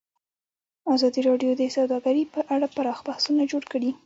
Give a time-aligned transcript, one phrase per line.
[0.95, 3.91] ازادي راډیو د سوداګري په اړه پراخ بحثونه جوړ کړي.